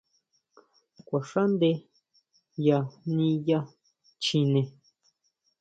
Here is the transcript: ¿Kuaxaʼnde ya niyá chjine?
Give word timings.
¿Kuaxaʼnde 1.07 1.69
ya 2.65 2.77
niyá 3.15 3.59
chjine? 4.21 4.61